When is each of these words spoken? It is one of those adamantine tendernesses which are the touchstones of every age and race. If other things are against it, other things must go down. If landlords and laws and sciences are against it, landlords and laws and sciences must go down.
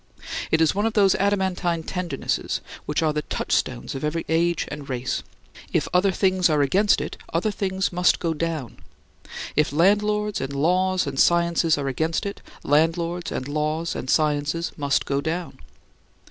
It 0.49 0.61
is 0.61 0.73
one 0.73 0.87
of 0.87 0.93
those 0.93 1.13
adamantine 1.19 1.83
tendernesses 1.83 2.59
which 2.87 3.03
are 3.03 3.13
the 3.13 3.21
touchstones 3.21 3.93
of 3.93 4.03
every 4.03 4.25
age 4.29 4.67
and 4.71 4.89
race. 4.89 5.21
If 5.73 5.87
other 5.93 6.09
things 6.11 6.49
are 6.49 6.63
against 6.63 7.01
it, 7.01 7.17
other 7.31 7.51
things 7.51 7.93
must 7.93 8.19
go 8.19 8.33
down. 8.33 8.77
If 9.55 9.71
landlords 9.71 10.41
and 10.41 10.53
laws 10.53 11.05
and 11.05 11.19
sciences 11.19 11.77
are 11.77 11.87
against 11.87 12.25
it, 12.25 12.41
landlords 12.63 13.31
and 13.31 13.47
laws 13.47 13.95
and 13.95 14.09
sciences 14.09 14.71
must 14.75 15.05
go 15.05 15.21
down. 15.21 15.59